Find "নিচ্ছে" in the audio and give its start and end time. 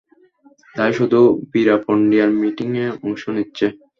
3.35-3.65